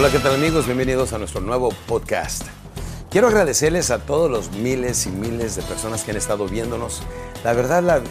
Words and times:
Hola, 0.00 0.10
¿qué 0.10 0.18
tal 0.18 0.36
amigos? 0.36 0.64
Bienvenidos 0.64 1.12
a 1.12 1.18
nuestro 1.18 1.42
nuevo 1.42 1.74
podcast. 1.86 2.44
Quiero 3.10 3.26
agradecerles 3.26 3.90
a 3.90 3.98
todos 3.98 4.30
los 4.30 4.50
miles 4.52 5.04
y 5.04 5.10
miles 5.10 5.56
de 5.56 5.62
personas 5.62 6.04
que 6.04 6.12
han 6.12 6.16
estado 6.16 6.48
viéndonos. 6.48 7.02
La 7.44 7.52
verdad, 7.52 8.02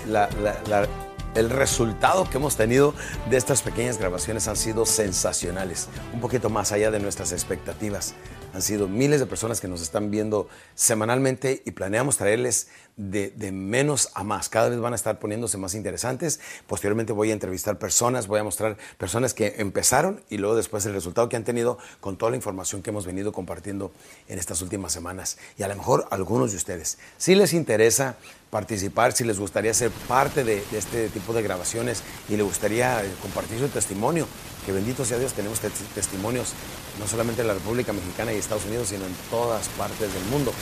el 1.33 1.49
resultado 1.49 2.29
que 2.29 2.37
hemos 2.37 2.57
tenido 2.57 2.93
de 3.31 3.37
estas 3.37 3.63
pequeñas 3.63 3.97
grabaciones 3.97 4.47
han 4.47 4.55
sido 4.55 4.85
sensacionales, 4.85 5.87
un 6.13 6.21
poquito 6.21 6.51
más 6.51 6.71
allá 6.71 6.91
de 6.91 6.99
nuestras 6.99 7.31
expectativas. 7.31 8.13
Han 8.59 8.63
sido 8.63 8.89
miles 8.89 9.21
de 9.21 9.25
personas 9.25 9.61
que 9.61 9.69
nos 9.69 9.81
están 9.81 10.11
viendo 10.11 10.49
semanalmente 10.75 11.63
y 11.63 11.71
planeamos 11.71 12.17
traerles 12.17 12.67
de, 12.97 13.29
de 13.29 13.53
menos 13.53 14.09
a 14.15 14.25
más. 14.25 14.49
Cada 14.49 14.67
vez 14.67 14.77
van 14.81 14.91
a 14.91 14.97
estar 14.97 15.17
poniéndose 15.17 15.57
más 15.57 15.75
interesantes. 15.75 16.41
Posteriormente 16.67 17.13
voy 17.13 17.30
a 17.30 17.33
entrevistar 17.33 17.80
personas, 17.80 18.27
voy 18.27 18.41
a 18.41 18.43
mostrar 18.43 18.75
personas 18.97 19.33
que 19.33 19.55
empezaron 19.59 20.21
y 20.30 20.39
luego 20.39 20.57
después 20.57 20.85
el 20.85 20.91
resultado 20.91 21.30
que 21.30 21.37
han 21.37 21.45
tenido 21.45 21.77
con 22.02 22.17
toda 22.17 22.31
la 22.31 22.35
información 22.35 22.81
que 22.81 22.89
hemos 22.89 23.05
venido 23.05 23.31
compartiendo 23.31 23.93
en 24.27 24.39
estas 24.39 24.61
últimas 24.61 24.91
semanas. 24.91 25.37
Y 25.58 25.64
a 25.64 25.70
lo 25.70 25.77
mejor 25.77 26.05
algunos 26.11 26.52
de 26.52 26.58
ustedes, 26.58 26.97
si 27.17 27.36
les 27.36 27.53
interesa 27.53 28.17
participar, 28.49 29.14
si 29.14 29.23
les 29.23 29.39
gustaría 29.39 29.73
ser 29.73 29.89
parte 30.09 30.43
de, 30.43 30.61
de 30.70 30.77
este 30.77 31.08
tipo 31.08 31.31
de 31.31 31.43
grabaciones 31.43 32.03
y 32.27 32.36
les 32.36 32.45
gustaría 32.45 33.05
eh, 33.05 33.09
compartir 33.21 33.58
su 33.59 33.70
testimonio, 33.70 34.27
que 34.69 34.73
bendito 34.73 35.03
sea 35.03 35.17
Dios, 35.17 35.33
tenemos 35.33 35.59
tes- 35.59 35.73
testimonios 35.95 36.53
no 36.99 37.07
solamente 37.07 37.41
en 37.41 37.47
la 37.47 37.55
República 37.55 37.91
Mexicana 37.91 38.31
y 38.31 38.35
Estados 38.37 38.65
Unidos, 38.65 38.89
sino 38.89 39.03
en 39.03 39.15
todas 39.31 39.67
partes 39.69 40.13
del 40.13 40.23
mundo. 40.25 40.53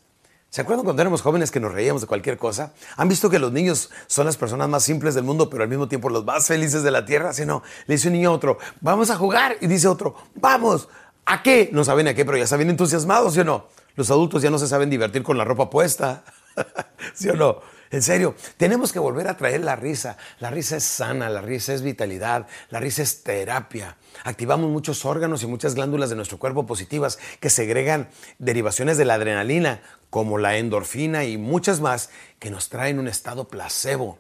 ¿Se 0.54 0.62
acuerdan 0.62 0.84
cuando 0.84 1.02
éramos 1.02 1.24
jóvenes 1.24 1.50
que 1.50 1.60
nos 1.60 1.72
reíamos 1.72 2.04
de 2.04 2.08
cualquier 2.08 2.38
cosa? 2.38 2.74
¿Han 2.96 3.10
visto 3.10 3.28
que 3.28 3.40
los 3.40 3.52
niños 3.52 3.90
son 4.06 4.28
las 4.28 4.38
personas 4.38 4.70
más 4.70 4.84
simples 4.84 5.16
del 5.16 5.24
mundo, 5.24 5.50
pero 5.50 5.64
al 5.64 5.70
mismo 5.70 5.88
tiempo 5.88 6.10
los 6.10 6.24
más 6.26 6.46
felices 6.46 6.84
de 6.84 6.92
la 6.92 7.06
tierra? 7.06 7.34
Si 7.34 7.44
no, 7.44 7.64
le 7.88 7.96
dice 7.96 8.10
un 8.10 8.14
niño 8.14 8.30
a 8.30 8.34
otro, 8.34 8.60
vamos 8.80 9.10
a 9.10 9.16
jugar. 9.16 9.58
Y 9.62 9.68
dice 9.68 9.88
otro, 9.88 10.14
vamos. 10.36 10.90
¿A 11.26 11.42
qué? 11.42 11.70
No 11.72 11.84
saben 11.84 12.08
a 12.08 12.14
qué, 12.14 12.24
pero 12.24 12.38
ya 12.38 12.46
saben 12.46 12.70
entusiasmados, 12.70 13.34
¿sí 13.34 13.40
o 13.40 13.44
no? 13.46 13.66
Los 13.96 14.12
adultos 14.12 14.44
ya 14.44 14.52
no 14.52 14.60
se 14.60 14.68
saben 14.68 14.92
divertir 14.92 15.24
con 15.24 15.40
la 15.40 15.44
ropa 15.44 15.72
puesta. 15.72 16.24
¿Sí 17.16 17.30
o 17.30 17.36
no? 17.36 17.62
En 17.94 18.02
serio, 18.02 18.34
tenemos 18.58 18.92
que 18.92 18.98
volver 18.98 19.28
a 19.28 19.38
traer 19.38 19.62
la 19.62 19.76
risa. 19.76 20.18
La 20.40 20.50
risa 20.50 20.78
es 20.78 20.84
sana, 20.84 21.30
la 21.30 21.42
risa 21.42 21.76
es 21.76 21.84
vitalidad, 21.84 22.48
la 22.72 22.80
risa 22.80 23.04
es 23.04 23.22
terapia. 23.22 23.98
Activamos 24.24 24.72
muchos 24.72 25.06
órganos 25.06 25.44
y 25.44 25.46
muchas 25.46 25.76
glándulas 25.76 26.10
de 26.10 26.16
nuestro 26.16 26.40
cuerpo 26.40 26.66
positivas 26.66 27.20
que 27.40 27.52
segregan 27.52 28.10
derivaciones 28.40 28.98
de 28.98 29.06
la 29.06 29.14
adrenalina, 29.14 29.84
como 30.10 30.40
la 30.40 30.58
endorfina 30.58 31.26
y 31.26 31.38
muchas 31.38 31.82
más, 31.82 32.10
que 32.40 32.50
nos 32.50 32.70
traen 32.70 32.98
un 32.98 33.08
estado 33.08 33.48
placebo. 33.48 34.18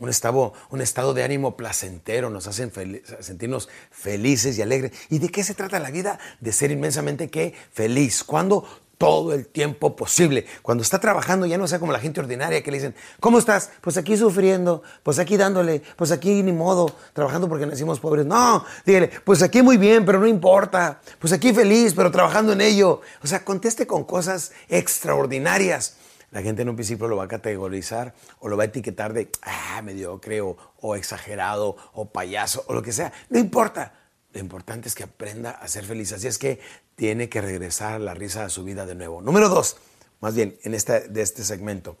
Un 0.00 0.08
estado, 0.08 0.52
un 0.70 0.80
estado 0.80 1.14
de 1.14 1.22
ánimo 1.22 1.56
placentero, 1.56 2.28
nos 2.28 2.48
hacen 2.48 2.72
sentirnos 3.20 3.68
felices 3.92 4.58
y 4.58 4.62
alegres. 4.62 4.90
¿Y 5.10 5.20
de 5.20 5.28
qué 5.28 5.44
se 5.44 5.54
trata 5.54 5.78
la 5.78 5.92
vida? 5.92 6.18
De 6.40 6.50
ser 6.50 6.72
inmensamente 6.72 7.30
¿qué? 7.30 7.54
feliz. 7.72 8.24
Cuando 8.24 8.66
todo 9.02 9.34
el 9.34 9.48
tiempo 9.48 9.96
posible. 9.96 10.46
Cuando 10.62 10.82
está 10.82 11.00
trabajando 11.00 11.44
ya 11.44 11.58
no 11.58 11.66
sea 11.66 11.80
como 11.80 11.90
la 11.90 11.98
gente 11.98 12.20
ordinaria 12.20 12.62
que 12.62 12.70
le 12.70 12.76
dicen, 12.76 12.94
¿cómo 13.18 13.40
estás? 13.40 13.70
Pues 13.80 13.96
aquí 13.96 14.16
sufriendo, 14.16 14.84
pues 15.02 15.18
aquí 15.18 15.36
dándole, 15.36 15.82
pues 15.96 16.12
aquí 16.12 16.40
ni 16.44 16.52
modo, 16.52 16.88
trabajando 17.12 17.48
porque 17.48 17.66
nacimos 17.66 17.98
pobres. 17.98 18.26
No, 18.26 18.64
dígale, 18.86 19.10
pues 19.24 19.42
aquí 19.42 19.60
muy 19.60 19.76
bien, 19.76 20.04
pero 20.04 20.20
no 20.20 20.28
importa. 20.28 21.00
Pues 21.18 21.32
aquí 21.32 21.52
feliz, 21.52 21.94
pero 21.96 22.12
trabajando 22.12 22.52
en 22.52 22.60
ello. 22.60 23.00
O 23.24 23.26
sea, 23.26 23.44
conteste 23.44 23.88
con 23.88 24.04
cosas 24.04 24.52
extraordinarias. 24.68 25.96
La 26.30 26.40
gente 26.40 26.62
en 26.62 26.68
un 26.68 26.76
principio 26.76 27.08
lo 27.08 27.16
va 27.16 27.24
a 27.24 27.28
categorizar 27.28 28.14
o 28.38 28.48
lo 28.48 28.56
va 28.56 28.62
a 28.62 28.66
etiquetar 28.66 29.14
de 29.14 29.32
ah, 29.42 29.82
mediocre 29.82 30.42
o, 30.42 30.56
o 30.80 30.94
exagerado 30.94 31.76
o 31.94 32.08
payaso 32.08 32.62
o 32.68 32.72
lo 32.72 32.82
que 32.82 32.92
sea. 32.92 33.12
No 33.30 33.40
importa. 33.40 33.94
Lo 34.32 34.40
importante 34.40 34.88
es 34.88 34.94
que 34.94 35.02
aprenda 35.02 35.50
a 35.50 35.68
ser 35.68 35.84
feliz. 35.84 36.12
Así 36.12 36.26
es 36.26 36.38
que 36.38 36.58
tiene 37.02 37.28
que 37.28 37.40
regresar 37.40 38.00
la 38.00 38.14
risa 38.14 38.44
a 38.44 38.48
su 38.48 38.62
vida 38.62 38.86
de 38.86 38.94
nuevo. 38.94 39.20
Número 39.20 39.48
dos, 39.48 39.76
más 40.20 40.36
bien 40.36 40.56
en 40.62 40.72
este, 40.72 41.08
de 41.08 41.20
este 41.20 41.42
segmento, 41.42 41.96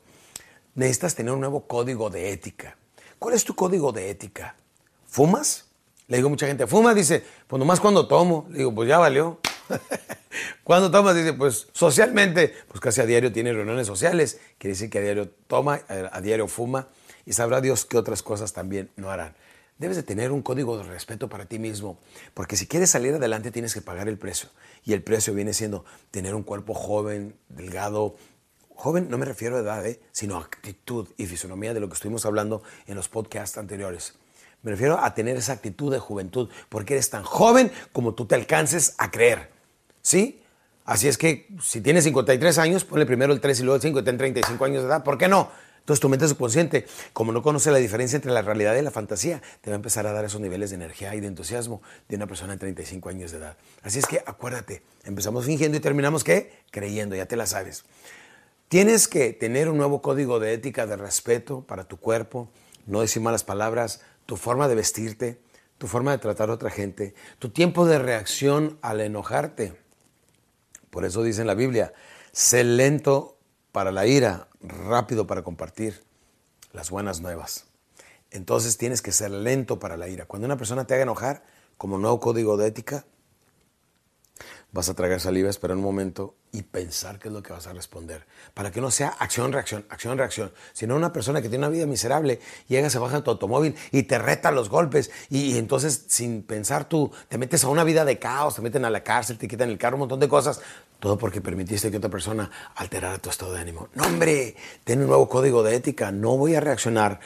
necesitas 0.76 1.16
tener 1.16 1.32
un 1.32 1.40
nuevo 1.40 1.66
código 1.66 2.08
de 2.08 2.30
ética. 2.30 2.76
¿Cuál 3.18 3.34
es 3.34 3.42
tu 3.42 3.56
código 3.56 3.90
de 3.90 4.10
ética? 4.10 4.54
¿Fumas? 5.08 5.64
Le 6.06 6.18
digo 6.18 6.28
a 6.28 6.30
mucha 6.30 6.46
gente, 6.46 6.68
¿fumas? 6.68 6.94
Dice, 6.94 7.24
pues 7.48 7.58
nomás 7.58 7.80
cuando 7.80 8.06
tomo. 8.06 8.46
Le 8.50 8.58
digo, 8.58 8.72
pues 8.72 8.88
ya 8.88 8.98
valió. 8.98 9.40
¿Cuándo 10.62 10.88
tomas? 10.88 11.16
Dice, 11.16 11.32
pues 11.32 11.66
socialmente, 11.72 12.54
pues 12.68 12.78
casi 12.78 13.00
a 13.00 13.04
diario 13.04 13.32
tiene 13.32 13.52
reuniones 13.52 13.88
sociales. 13.88 14.38
Quiere 14.56 14.74
decir 14.74 14.88
que 14.88 14.98
a 14.98 15.02
diario 15.02 15.30
toma, 15.48 15.80
a 15.88 16.20
diario 16.20 16.46
fuma 16.46 16.86
y 17.26 17.32
sabrá 17.32 17.60
Dios 17.60 17.84
qué 17.86 17.98
otras 17.98 18.22
cosas 18.22 18.52
también 18.52 18.88
no 18.94 19.10
harán. 19.10 19.34
Debes 19.82 19.96
de 19.96 20.04
tener 20.04 20.30
un 20.30 20.42
código 20.42 20.78
de 20.78 20.84
respeto 20.84 21.28
para 21.28 21.46
ti 21.46 21.58
mismo, 21.58 21.98
porque 22.34 22.54
si 22.54 22.68
quieres 22.68 22.90
salir 22.90 23.14
adelante 23.14 23.50
tienes 23.50 23.74
que 23.74 23.80
pagar 23.80 24.08
el 24.08 24.16
precio. 24.16 24.48
Y 24.84 24.92
el 24.92 25.02
precio 25.02 25.34
viene 25.34 25.52
siendo 25.54 25.84
tener 26.12 26.36
un 26.36 26.44
cuerpo 26.44 26.72
joven, 26.72 27.34
delgado. 27.48 28.14
Joven 28.76 29.08
no 29.10 29.18
me 29.18 29.24
refiero 29.26 29.56
a 29.56 29.58
edad, 29.58 29.84
¿eh? 29.84 30.00
sino 30.12 30.36
a 30.36 30.42
actitud 30.42 31.08
y 31.16 31.26
fisonomía 31.26 31.74
de 31.74 31.80
lo 31.80 31.88
que 31.88 31.94
estuvimos 31.94 32.24
hablando 32.26 32.62
en 32.86 32.94
los 32.94 33.08
podcasts 33.08 33.58
anteriores. 33.58 34.14
Me 34.62 34.70
refiero 34.70 35.00
a 35.00 35.16
tener 35.16 35.36
esa 35.36 35.54
actitud 35.54 35.90
de 35.90 35.98
juventud, 35.98 36.48
porque 36.68 36.94
eres 36.94 37.10
tan 37.10 37.24
joven 37.24 37.72
como 37.90 38.14
tú 38.14 38.26
te 38.26 38.36
alcances 38.36 38.94
a 38.98 39.10
creer. 39.10 39.50
¿Sí? 40.00 40.44
Así 40.84 41.08
es 41.08 41.18
que 41.18 41.48
si 41.60 41.80
tienes 41.80 42.04
53 42.04 42.56
años, 42.58 42.84
ponle 42.84 43.04
primero 43.04 43.32
el 43.32 43.40
3 43.40 43.58
y 43.58 43.62
luego 43.64 43.74
el 43.74 43.82
5 43.82 43.98
y 43.98 44.04
ten 44.04 44.16
35 44.16 44.64
años 44.64 44.82
de 44.82 44.90
edad. 44.90 45.02
¿Por 45.02 45.18
qué 45.18 45.26
no? 45.26 45.50
Entonces 45.82 46.00
tu 46.00 46.08
mente 46.08 46.28
subconsciente, 46.28 46.86
como 47.12 47.32
no 47.32 47.42
conoce 47.42 47.72
la 47.72 47.78
diferencia 47.78 48.14
entre 48.14 48.30
la 48.30 48.42
realidad 48.42 48.76
y 48.76 48.82
la 48.82 48.92
fantasía, 48.92 49.42
te 49.60 49.70
va 49.70 49.74
a 49.74 49.76
empezar 49.76 50.06
a 50.06 50.12
dar 50.12 50.24
esos 50.24 50.40
niveles 50.40 50.70
de 50.70 50.76
energía 50.76 51.12
y 51.16 51.20
de 51.20 51.26
entusiasmo 51.26 51.82
de 52.08 52.14
una 52.14 52.28
persona 52.28 52.52
de 52.52 52.60
35 52.60 53.08
años 53.08 53.32
de 53.32 53.38
edad. 53.38 53.56
Así 53.82 53.98
es 53.98 54.06
que 54.06 54.22
acuérdate, 54.24 54.82
empezamos 55.02 55.44
fingiendo 55.44 55.76
y 55.76 55.80
terminamos 55.80 56.22
¿qué? 56.22 56.52
Creyendo, 56.70 57.16
ya 57.16 57.26
te 57.26 57.34
la 57.34 57.46
sabes. 57.46 57.84
Tienes 58.68 59.08
que 59.08 59.32
tener 59.32 59.68
un 59.68 59.76
nuevo 59.76 60.02
código 60.02 60.38
de 60.38 60.52
ética, 60.52 60.86
de 60.86 60.96
respeto 60.96 61.62
para 61.62 61.82
tu 61.82 61.96
cuerpo, 61.96 62.48
no 62.86 63.00
decir 63.00 63.20
malas 63.20 63.42
palabras, 63.42 64.02
tu 64.24 64.36
forma 64.36 64.68
de 64.68 64.76
vestirte, 64.76 65.40
tu 65.78 65.88
forma 65.88 66.12
de 66.12 66.18
tratar 66.18 66.48
a 66.48 66.52
otra 66.52 66.70
gente, 66.70 67.12
tu 67.40 67.48
tiempo 67.48 67.86
de 67.86 67.98
reacción 67.98 68.78
al 68.82 69.00
enojarte. 69.00 69.74
Por 70.90 71.04
eso 71.04 71.24
dice 71.24 71.40
en 71.40 71.48
la 71.48 71.54
Biblia, 71.54 71.92
sé 72.30 72.62
lento 72.62 73.36
para 73.72 73.90
la 73.90 74.06
ira, 74.06 74.48
rápido 74.60 75.26
para 75.26 75.42
compartir 75.42 76.04
las 76.72 76.90
buenas 76.90 77.20
nuevas. 77.20 77.66
Entonces 78.30 78.78
tienes 78.78 79.02
que 79.02 79.12
ser 79.12 79.30
lento 79.30 79.78
para 79.78 79.96
la 79.96 80.08
ira. 80.08 80.26
Cuando 80.26 80.46
una 80.46 80.56
persona 80.56 80.86
te 80.86 80.94
haga 80.94 81.02
enojar, 81.02 81.44
como 81.76 81.98
nuevo 81.98 82.20
código 82.20 82.56
de 82.56 82.68
ética, 82.68 83.04
vas 84.72 84.88
a 84.88 84.94
tragar 84.94 85.20
saliva, 85.20 85.50
esperar 85.50 85.76
un 85.76 85.82
momento 85.82 86.34
y 86.50 86.62
pensar 86.62 87.18
qué 87.18 87.28
es 87.28 87.34
lo 87.34 87.42
que 87.42 87.52
vas 87.52 87.66
a 87.66 87.74
responder. 87.74 88.26
Para 88.54 88.70
que 88.70 88.80
no 88.80 88.90
sea 88.90 89.08
acción, 89.08 89.52
reacción, 89.52 89.84
acción, 89.90 90.16
reacción. 90.16 90.52
Sino 90.72 90.96
una 90.96 91.12
persona 91.12 91.42
que 91.42 91.48
tiene 91.48 91.66
una 91.66 91.72
vida 91.72 91.86
miserable, 91.86 92.40
llega, 92.68 92.88
se 92.88 92.98
baja 92.98 93.18
en 93.18 93.24
tu 93.24 93.30
automóvil 93.30 93.74
y 93.90 94.04
te 94.04 94.18
reta 94.18 94.50
los 94.50 94.70
golpes. 94.70 95.10
Y, 95.28 95.58
entonces, 95.58 96.04
sin 96.08 96.42
pensar 96.42 96.88
tú, 96.88 97.12
te 97.28 97.36
metes 97.36 97.64
a 97.64 97.68
una 97.68 97.84
vida 97.84 98.04
de 98.04 98.18
caos, 98.18 98.56
te 98.56 98.62
meten 98.62 98.84
a 98.86 98.90
la 98.90 99.04
cárcel, 99.04 99.36
te 99.36 99.46
quitan 99.46 99.68
el 99.68 99.78
carro, 99.78 99.96
un 99.96 100.00
montón 100.00 100.20
de 100.20 100.28
cosas. 100.28 100.60
Todo 101.02 101.18
porque 101.18 101.40
permitiste 101.40 101.90
que 101.90 101.96
otra 101.96 102.10
persona 102.10 102.48
alterara 102.76 103.18
tu 103.18 103.28
estado 103.28 103.54
de 103.54 103.60
ánimo. 103.60 103.88
No, 103.92 104.04
hombre, 104.04 104.54
tiene 104.84 105.02
un 105.02 105.08
nuevo 105.08 105.28
código 105.28 105.64
de 105.64 105.74
ética. 105.74 106.12
No 106.12 106.36
voy 106.36 106.54
a 106.54 106.60
reaccionar 106.60 107.18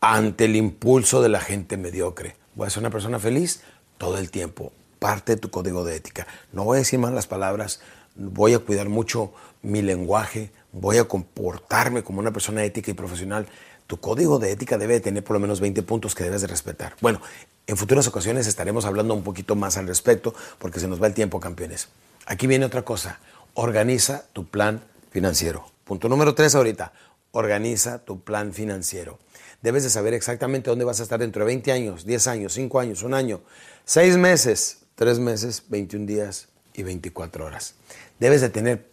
ante 0.00 0.44
el 0.44 0.54
impulso 0.54 1.20
de 1.20 1.28
la 1.28 1.40
gente 1.40 1.76
mediocre. 1.76 2.36
Voy 2.54 2.68
a 2.68 2.70
ser 2.70 2.84
una 2.84 2.90
persona 2.90 3.18
feliz 3.18 3.62
todo 3.98 4.16
el 4.18 4.30
tiempo 4.30 4.70
parte 5.00 5.34
de 5.34 5.40
tu 5.40 5.50
código 5.50 5.84
de 5.84 5.96
ética. 5.96 6.28
No 6.52 6.62
voy 6.62 6.76
a 6.76 6.78
decir 6.78 7.00
las 7.00 7.26
palabras, 7.26 7.80
voy 8.14 8.54
a 8.54 8.60
cuidar 8.60 8.88
mucho 8.88 9.32
mi 9.60 9.82
lenguaje, 9.82 10.52
voy 10.70 10.98
a 10.98 11.08
comportarme 11.08 12.04
como 12.04 12.20
una 12.20 12.30
persona 12.30 12.62
ética 12.62 12.92
y 12.92 12.94
profesional. 12.94 13.48
Tu 13.88 13.98
código 13.98 14.38
de 14.38 14.52
ética 14.52 14.78
debe 14.78 15.00
tener 15.00 15.24
por 15.24 15.34
lo 15.34 15.40
menos 15.40 15.58
20 15.58 15.82
puntos 15.82 16.14
que 16.14 16.22
debes 16.22 16.42
de 16.42 16.46
respetar. 16.46 16.94
Bueno, 17.00 17.20
en 17.66 17.76
futuras 17.76 18.06
ocasiones 18.06 18.46
estaremos 18.46 18.84
hablando 18.84 19.14
un 19.14 19.24
poquito 19.24 19.56
más 19.56 19.76
al 19.78 19.88
respecto 19.88 20.32
porque 20.60 20.78
se 20.78 20.86
nos 20.86 21.02
va 21.02 21.08
el 21.08 21.14
tiempo, 21.14 21.40
campeones. 21.40 21.88
Aquí 22.26 22.46
viene 22.46 22.66
otra 22.66 22.82
cosa. 22.82 23.18
Organiza 23.54 24.26
tu 24.32 24.46
plan 24.46 24.82
financiero. 25.10 25.66
Punto 25.84 26.08
número 26.08 26.34
tres 26.34 26.54
ahorita. 26.54 26.92
Organiza 27.32 28.04
tu 28.04 28.22
plan 28.22 28.52
financiero. 28.52 29.18
Debes 29.62 29.84
de 29.84 29.90
saber 29.90 30.14
exactamente 30.14 30.68
dónde 30.68 30.84
vas 30.84 31.00
a 31.00 31.02
estar 31.02 31.18
dentro 31.18 31.40
de 31.40 31.46
20 31.46 31.72
años, 31.72 32.04
10 32.04 32.26
años, 32.28 32.52
5 32.52 32.78
años, 32.78 33.02
un 33.02 33.14
año, 33.14 33.40
6 33.84 34.16
meses, 34.16 34.86
Tres 34.96 35.18
meses, 35.18 35.64
21 35.68 36.06
días 36.06 36.48
y 36.72 36.82
24 36.82 37.44
horas. 37.44 37.74
Debes 38.18 38.40
de 38.40 38.48
tener 38.48 38.88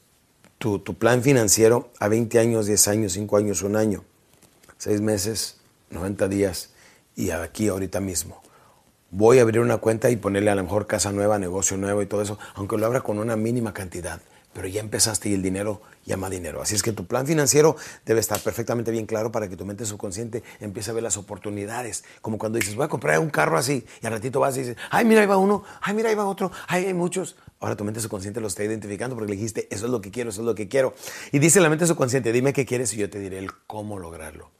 tu, 0.57 0.83
plan 0.83 1.23
financiero 1.23 1.91
a 1.97 2.09
20 2.09 2.39
años, 2.39 2.65
10 2.65 2.87
años, 2.89 3.13
5 3.13 3.37
años, 3.37 3.61
un 3.61 3.77
año, 3.77 4.03
6 4.79 4.99
meses, 4.99 5.61
90 5.91 6.27
días 6.27 6.71
y 7.15 7.29
aquí 7.29 7.69
ahorita 7.69 8.01
mismo. 8.01 8.42
Voy 9.15 9.37
a 9.37 9.43
abrir 9.43 9.59
una 9.59 9.77
cuenta 9.77 10.09
y 10.09 10.15
ponerle 10.15 10.49
a 10.49 10.55
lo 10.55 10.63
mejor 10.63 10.87
casa 10.87 11.11
nueva, 11.11 11.37
negocio 11.37 11.77
nuevo 11.77 12.01
y 12.01 12.07
todo 12.07 12.23
eso, 12.23 12.39
aunque 12.55 12.79
lo 12.79 12.87
abra 12.87 13.01
con 13.01 13.19
una 13.19 13.35
mínima 13.35 13.71
cantidad 13.71 14.19
pero 14.53 14.67
ya 14.67 14.81
empezaste 14.81 15.29
y 15.29 15.33
el 15.33 15.41
dinero 15.41 15.81
llama 16.05 16.29
dinero. 16.29 16.61
Así 16.61 16.75
es 16.75 16.83
que 16.83 16.93
tu 16.93 17.07
plan 17.07 17.25
financiero 17.25 17.75
debe 18.05 18.19
estar 18.19 18.39
perfectamente 18.39 18.91
bien 18.91 19.07
claro 19.07 19.31
para 19.31 19.49
que 19.49 19.57
tu 19.57 19.65
mente 19.65 19.83
subconsciente 19.83 20.43
empiece 20.59 20.91
a 20.91 20.93
ver 20.93 21.01
las 21.01 21.17
oportunidades. 21.17 22.03
Como 22.21 22.37
cuando 22.37 22.59
dices, 22.59 22.75
voy 22.75 22.85
a 22.85 22.87
comprar 22.87 23.17
un 23.17 23.31
carro 23.31 23.57
así, 23.57 23.83
y 23.99 24.05
al 24.05 24.13
ratito 24.13 24.39
vas 24.39 24.55
y 24.57 24.59
dices, 24.59 24.77
ay, 24.91 25.05
mira, 25.05 25.21
ahí 25.21 25.27
va 25.27 25.37
uno, 25.37 25.63
ay, 25.81 25.95
mira, 25.95 26.09
ahí 26.09 26.15
va 26.15 26.25
otro, 26.25 26.51
ay, 26.67 26.85
hay 26.85 26.93
muchos. 26.93 27.35
Ahora 27.59 27.75
tu 27.75 27.83
mente 27.83 27.99
subconsciente 27.99 28.41
lo 28.41 28.47
está 28.47 28.63
identificando 28.63 29.15
porque 29.15 29.31
le 29.31 29.37
dijiste, 29.37 29.67
eso 29.71 29.87
es 29.87 29.91
lo 29.91 30.01
que 30.01 30.11
quiero, 30.11 30.29
eso 30.29 30.41
es 30.41 30.45
lo 30.45 30.53
que 30.53 30.67
quiero. 30.67 30.93
Y 31.31 31.39
dice 31.39 31.59
la 31.59 31.69
mente 31.69 31.87
subconsciente, 31.87 32.31
dime 32.31 32.53
qué 32.53 32.67
quieres 32.67 32.93
y 32.93 32.97
yo 32.97 33.09
te 33.09 33.17
diré 33.17 33.39
el 33.39 33.51
cómo 33.65 33.97
lograrlo. 33.97 34.51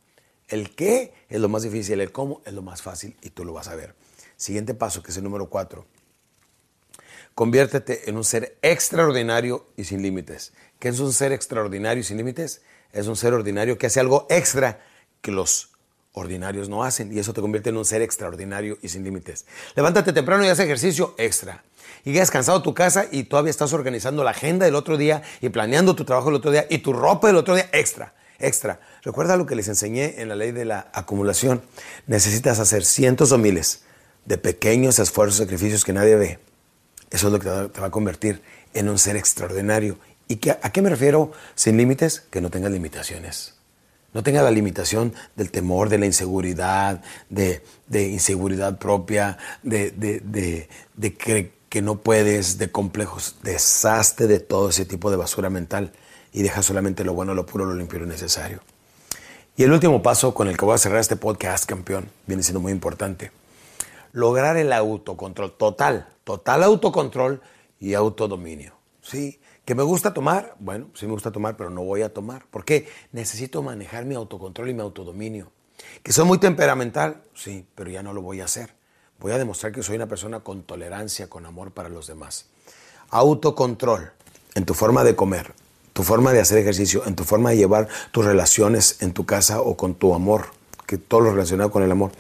El 0.48 0.74
qué 0.74 1.14
es 1.30 1.40
lo 1.40 1.50
más 1.50 1.62
difícil, 1.62 2.02
el 2.02 2.12
cómo 2.12 2.42
es 2.46 2.54
lo 2.54 2.64
más 2.64 2.82
fácil 2.82 3.16
y 3.22 3.30
tú 3.30 3.46
lo 3.46 3.54
vas 3.54 3.68
a 3.68 3.76
ver. 3.76 3.94
Siguiente 4.38 4.74
paso, 4.74 5.02
que 5.04 5.12
es 5.12 5.18
el 5.18 5.24
número 5.24 5.50
cuatro 5.50 5.86
Conviértete 7.36 8.10
en 8.10 8.18
un 8.18 8.24
ser 8.24 8.58
extraordinario 8.62 9.66
y 9.76 9.86
sin 9.86 10.04
límites. 10.04 10.54
¿Qué 10.78 10.90
es 10.90 11.00
un 11.00 11.12
ser 11.12 11.32
extraordinario 11.32 12.02
y 12.02 12.04
sin 12.04 12.18
límites? 12.18 12.62
Es 12.92 13.08
un 13.08 13.16
ser 13.16 13.34
ordinario 13.34 13.78
que 13.80 13.88
hace 13.88 14.00
algo 14.00 14.28
extra 14.30 14.82
que 15.22 15.32
los 15.32 15.72
ordinarios 16.12 16.70
no 16.70 16.84
hacen 16.84 17.12
y 17.12 17.18
eso 17.18 17.34
te 17.34 17.42
convierte 17.42 17.72
en 17.72 17.78
un 17.78 17.86
ser 17.86 18.04
extraordinario 18.04 18.78
y 18.84 18.90
sin 18.90 19.04
límites. 19.04 19.48
Levántate 19.76 20.14
temprano 20.14 20.46
y 20.46 20.50
haz 20.50 20.60
ejercicio 20.60 21.16
extra. 21.18 21.64
Y 22.06 22.12
llegas 22.12 22.30
cansado 22.30 22.62
tu 22.62 22.76
casa 22.76 23.08
y 23.12 23.24
todavía 23.24 23.50
estás 23.50 23.74
organizando 23.74 24.24
la 24.24 24.32
agenda 24.32 24.66
del 24.66 24.76
otro 24.76 24.98
día 24.98 25.24
y 25.42 25.50
planeando 25.50 25.96
tu 25.96 26.06
trabajo 26.06 26.28
del 26.28 26.36
otro 26.36 26.52
día 26.52 26.68
y 26.70 26.80
tu 26.80 26.94
ropa 26.94 27.28
del 27.28 27.38
otro 27.38 27.56
día 27.56 27.68
extra. 27.74 28.14
Extra. 28.38 28.80
Recuerda 29.02 29.38
lo 29.38 29.48
que 29.48 29.56
les 29.56 29.68
enseñé 29.70 30.22
en 30.22 30.30
la 30.30 30.36
ley 30.36 30.52
de 30.52 30.66
la 30.66 30.92
acumulación. 30.94 31.64
Necesitas 32.06 32.60
hacer 32.60 32.86
cientos 32.86 33.32
o 33.32 33.40
miles 33.40 33.84
de 34.26 34.38
pequeños 34.38 35.00
esfuerzos, 35.00 35.38
sacrificios 35.38 35.84
que 35.84 35.94
nadie 35.94 36.16
ve 36.16 36.40
eso 37.14 37.28
es 37.28 37.34
lo 37.34 37.40
que 37.40 37.70
te 37.72 37.80
va 37.80 37.88
a 37.88 37.92
convertir 37.92 38.42
en 38.74 38.90
un 38.90 38.98
ser 38.98 39.16
extraordinario. 39.16 40.00
¿Y 40.28 40.50
a 40.50 40.72
qué 40.72 40.82
me 40.82 40.90
refiero 40.90 41.32
sin 41.54 41.78
límites? 41.78 42.22
Que 42.32 42.42
no 42.42 42.50
tengas 42.50 42.72
limitaciones. 42.72 43.54
No 44.14 44.24
tengas 44.24 44.44
la 44.44 44.50
limitación 44.50 45.14
del 45.36 45.52
temor, 45.52 45.90
de 45.90 46.00
la 46.00 46.08
inseguridad, 46.08 47.04
de, 47.30 47.62
inseguridad 47.92 48.80
propia, 48.80 49.38
de, 49.62 49.92
de 49.92 51.48
que 51.70 51.82
no 51.84 52.00
puedes, 52.00 52.58
de 52.58 52.72
complejos. 52.72 53.36
Deshazte 53.44 54.26
de 54.26 54.40
todo 54.40 54.70
ese 54.70 54.86
tipo 54.86 55.12
de 55.12 55.18
basura 55.18 55.52
mental 55.52 55.92
y 56.32 56.42
deja 56.42 56.64
solamente 56.64 57.04
lo 57.04 57.14
bueno, 57.14 57.36
lo 57.36 57.46
puro, 57.46 57.66
lo 57.66 57.76
limpio 57.76 57.98
y 57.98 58.02
lo 58.02 58.08
necesario. 58.08 58.62
Y 59.56 59.64
el 59.64 59.72
último 59.72 60.02
paso 60.02 60.34
con 60.34 60.48
el 60.48 60.58
que 60.58 60.66
voy 60.66 60.74
a 60.74 60.80
cerrar 60.80 61.00
este 61.00 61.16
podcast, 61.16 61.66
campeón, 61.66 62.10
viene 62.26 62.42
siendo 62.42 62.60
muy 62.60 62.72
importante. 62.72 63.43
Lograr 64.14 64.56
el 64.58 64.72
autocontrol 64.72 65.58
total 65.58 66.08
total 66.24 66.64
autocontrol 66.64 67.42
y 67.80 67.94
autodominio. 67.94 68.74
¿Sí? 69.02 69.40
¿Que 69.66 69.76
me 69.76 69.84
gusta 69.84 70.14
tomar? 70.14 70.56
Bueno, 70.60 70.90
sí 70.94 71.06
me 71.06 71.14
gusta 71.14 71.32
tomar, 71.32 71.58
pero 71.58 71.70
no 71.70 71.84
voy 71.84 72.02
a 72.02 72.14
tomar. 72.14 72.46
¿Por 72.46 72.66
qué? 72.66 72.88
Necesito 73.12 73.62
manejar 73.62 74.06
mi 74.06 74.16
autocontrol 74.16 74.70
y 74.70 74.74
mi 74.74 74.82
autodominio. 74.82 75.52
¿Que 76.02 76.12
soy 76.12 76.26
muy 76.26 76.38
temperamental? 76.38 77.22
Sí, 77.34 77.66
pero 77.76 77.90
ya 77.90 78.04
no 78.04 78.14
lo 78.14 78.22
voy 78.22 78.42
a 78.42 78.46
hacer. 78.46 78.74
Voy 79.20 79.32
a 79.32 79.38
demostrar 79.38 79.72
que 79.72 79.84
soy 79.84 79.96
una 79.96 80.08
persona 80.08 80.42
con 80.42 80.64
tolerancia, 80.64 81.30
con 81.30 81.46
amor 81.46 81.72
para 81.72 81.90
los 81.90 82.08
demás. 82.08 82.48
Autocontrol 83.10 84.12
en 84.56 84.66
tu 84.66 84.74
forma 84.74 85.04
de 85.04 85.16
comer, 85.16 85.54
tu 85.94 86.04
forma 86.04 86.34
de 86.34 86.40
hacer 86.40 86.58
ejercicio, 86.58 87.04
en 87.06 87.16
tu 87.16 87.24
forma 87.24 87.52
de 87.52 87.58
llevar 87.58 87.88
tus 88.12 88.26
relaciones 88.26 89.02
en 89.02 89.14
tu 89.14 89.26
casa 89.26 89.62
o 89.62 89.76
con 89.78 89.96
tu 89.96 90.14
amor, 90.14 90.48
que 90.86 90.98
todo 90.98 91.22
lo 91.22 91.32
relacionado 91.32 91.72
con 91.72 91.84
el 91.84 91.92
amor 91.92 92.12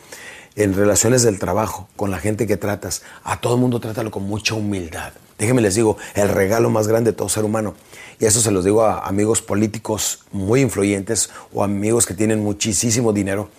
en 0.55 0.73
relaciones 0.73 1.23
del 1.23 1.39
trabajo, 1.39 1.87
con 1.95 2.11
la 2.11 2.19
gente 2.19 2.47
que 2.47 2.57
tratas, 2.57 3.01
a 3.23 3.39
todo 3.39 3.55
el 3.55 3.61
mundo 3.61 3.79
trátalo 3.79 4.11
con 4.11 4.23
mucha 4.23 4.55
humildad. 4.55 5.13
Déjenme 5.37 5.61
les 5.61 5.75
digo, 5.75 5.97
el 6.13 6.29
regalo 6.29 6.69
más 6.69 6.87
grande 6.87 7.11
de 7.11 7.17
todo 7.17 7.29
ser 7.29 7.43
humano, 7.43 7.75
y 8.19 8.25
eso 8.25 8.39
se 8.41 8.51
los 8.51 8.63
digo 8.63 8.83
a 8.83 9.07
amigos 9.07 9.41
políticos 9.41 10.19
muy 10.31 10.61
influyentes 10.61 11.31
o 11.53 11.63
amigos 11.63 12.05
que 12.05 12.13
tienen 12.13 12.43
muchísimo 12.43 13.13
dinero, 13.13 13.49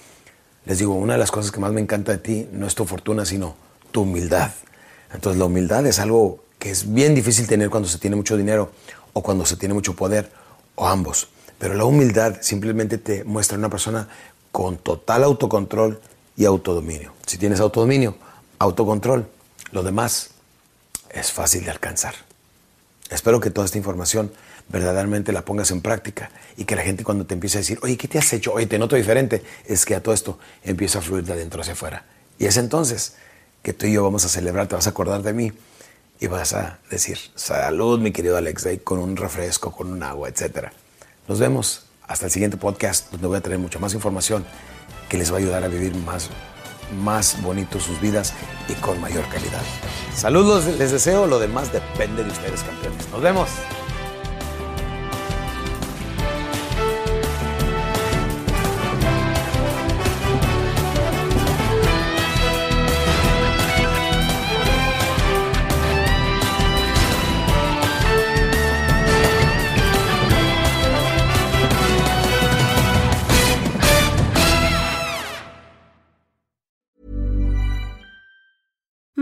les 0.67 0.79
digo, 0.79 0.95
una 0.95 1.15
de 1.15 1.19
las 1.19 1.31
cosas 1.31 1.53
que 1.53 1.61
más 1.61 1.73
me 1.73 1.81
encanta 1.81 2.13
de 2.13 2.19
ti 2.19 2.49
no 2.53 2.67
es 2.67 2.75
tu 2.75 2.87
fortuna, 2.87 3.27
sino 3.27 3.55
tu 3.91 4.03
humildad. 4.03 4.53
Entonces 5.13 5.39
la 5.39 5.45
humildad 5.45 5.87
es 5.87 5.99
algo 5.99 6.43
que 6.59 6.71
es 6.71 6.93
bien 6.93 7.15
difícil 7.15 7.47
tener 7.47 7.69
cuando 7.69 7.89
se 7.89 7.99
tiene 7.99 8.17
mucho 8.17 8.37
dinero 8.37 8.71
o 9.13 9.23
cuando 9.23 9.45
se 9.45 9.57
tiene 9.57 9.75
mucho 9.75 9.95
poder, 9.95 10.31
o 10.75 10.89
ambos. 10.89 11.29
Pero 11.59 11.75
la 11.75 11.85
humildad 11.85 12.37
simplemente 12.41 12.99
te 12.99 13.25
muestra 13.25 13.59
una 13.59 13.69
persona 13.69 14.09
con 14.51 14.79
total 14.79 15.25
autocontrol 15.25 16.01
y 16.37 16.45
autodominio. 16.45 17.13
Si 17.27 17.39
tienes 17.39 17.61
autodominio, 17.61 18.17
autocontrol, 18.59 19.29
lo 19.73 19.83
demás 19.83 20.31
es 21.11 21.33
fácil 21.33 21.65
de 21.65 21.71
alcanzar. 21.71 22.15
Espero 23.11 23.41
que 23.41 23.51
toda 23.51 23.67
esta 23.67 23.79
información 23.79 24.33
verdaderamente 24.69 25.33
la 25.33 25.45
pongas 25.45 25.71
en 25.71 25.83
práctica 25.83 26.31
y 26.57 26.65
que 26.65 26.75
la 26.75 26.83
gente 26.83 27.05
cuando 27.05 27.27
te 27.27 27.35
empiece 27.35 27.59
a 27.59 27.61
decir, 27.61 27.79
oye, 27.83 27.97
¿qué 27.97 28.09
te 28.09 28.19
has 28.19 28.33
hecho? 28.33 28.53
Oye, 28.53 28.67
te 28.67 28.79
noto 28.79 28.97
diferente, 28.97 29.43
es 29.67 29.85
que 29.85 29.95
a 29.95 30.03
todo 30.03 30.15
esto 30.15 30.39
empieza 30.63 30.99
a 30.99 31.03
fluir 31.03 31.25
de 31.25 31.35
adentro 31.35 31.61
hacia 31.61 31.75
afuera. 31.75 32.05
Y 32.39 32.47
es 32.47 32.57
entonces 32.57 33.15
que 33.63 33.73
tú 33.73 33.87
y 33.87 33.93
yo 33.93 34.03
vamos 34.03 34.25
a 34.25 34.29
celebrar, 34.29 34.67
te 34.67 34.75
vas 34.75 34.87
a 34.87 34.91
acordar 34.91 35.23
de 35.23 35.33
mí 35.33 35.53
y 36.21 36.27
vas 36.27 36.55
a 36.55 36.79
decir, 36.91 37.19
salud 37.35 38.01
mi 38.01 38.13
querido 38.13 38.37
Alex, 38.37 38.67
con 38.83 38.99
un 38.99 39.17
refresco, 39.17 39.71
con 39.73 39.93
un 39.93 40.03
agua, 40.03 40.29
etc. 40.29 40.69
Nos 41.29 41.39
vemos 41.39 41.84
hasta 42.07 42.27
el 42.27 42.33
siguiente 42.33 42.57
podcast 42.57 43.11
donde 43.11 43.27
voy 43.27 43.37
a 43.37 43.41
tener 43.41 43.59
mucha 43.59 43.79
más 43.79 43.95
información 43.95 44.45
que 45.09 45.19
les 45.19 45.31
va 45.31 45.37
a 45.37 45.39
ayudar 45.39 45.65
a 45.65 45.69
vivir 45.69 45.95
más, 45.97 46.31
más 47.03 47.41
bonito 47.43 47.81
sus 47.81 48.01
vidas 48.01 48.33
y 48.69 48.75
con 48.75 49.01
mayor 49.01 49.25
calidad. 49.29 49.63
Saludos, 50.15 50.67
les 50.79 50.93
deseo, 50.93 51.27
lo 51.27 51.39
demás 51.39 51.73
depende 51.73 52.25
de 52.25 52.31
ustedes, 52.31 52.63
campeones. 52.63 53.09
Nos 53.11 53.21
vemos. 53.21 53.49